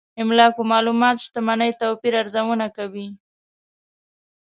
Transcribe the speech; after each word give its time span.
املاکو 0.21 0.61
معلومات 0.71 1.15
شتمنۍ 1.25 1.71
توپير 1.81 2.13
ارزونه 2.21 2.67
کوي. 2.77 3.07